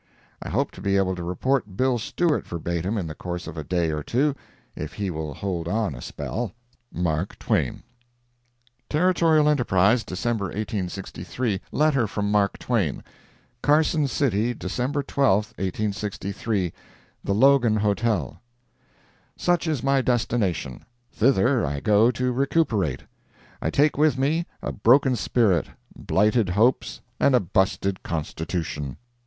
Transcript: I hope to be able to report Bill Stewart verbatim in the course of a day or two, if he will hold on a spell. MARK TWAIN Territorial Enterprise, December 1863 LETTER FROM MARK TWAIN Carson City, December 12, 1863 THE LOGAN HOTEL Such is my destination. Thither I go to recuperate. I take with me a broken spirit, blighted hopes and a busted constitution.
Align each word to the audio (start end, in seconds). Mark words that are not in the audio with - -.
I 0.41 0.49
hope 0.49 0.71
to 0.71 0.81
be 0.81 0.97
able 0.97 1.13
to 1.13 1.21
report 1.21 1.77
Bill 1.77 1.99
Stewart 1.99 2.47
verbatim 2.47 2.97
in 2.97 3.05
the 3.05 3.13
course 3.13 3.45
of 3.45 3.55
a 3.55 3.63
day 3.63 3.91
or 3.91 4.01
two, 4.01 4.33
if 4.75 4.93
he 4.93 5.11
will 5.11 5.35
hold 5.35 5.67
on 5.67 5.93
a 5.93 6.01
spell. 6.01 6.53
MARK 6.91 7.37
TWAIN 7.37 7.83
Territorial 8.89 9.47
Enterprise, 9.47 10.03
December 10.03 10.45
1863 10.45 11.61
LETTER 11.71 12.07
FROM 12.07 12.31
MARK 12.31 12.57
TWAIN 12.57 13.03
Carson 13.61 14.07
City, 14.07 14.55
December 14.55 15.03
12, 15.03 15.49
1863 15.57 16.73
THE 17.23 17.35
LOGAN 17.35 17.75
HOTEL 17.75 18.41
Such 19.37 19.67
is 19.67 19.83
my 19.83 20.01
destination. 20.01 20.83
Thither 21.11 21.63
I 21.63 21.79
go 21.79 22.09
to 22.09 22.31
recuperate. 22.31 23.03
I 23.61 23.69
take 23.69 23.99
with 23.99 24.17
me 24.17 24.47
a 24.63 24.71
broken 24.71 25.15
spirit, 25.15 25.67
blighted 25.95 26.49
hopes 26.49 27.01
and 27.19 27.35
a 27.35 27.39
busted 27.39 28.01
constitution. 28.01 28.97